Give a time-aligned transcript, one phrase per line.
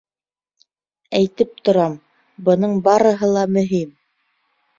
[1.19, 1.99] Әйтеп торам,
[2.49, 3.95] бының барыһы ла мөһим.